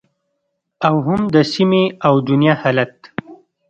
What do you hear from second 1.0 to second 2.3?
هم د سیمې او